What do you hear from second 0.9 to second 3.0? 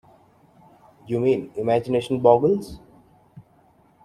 You mean imagination boggles?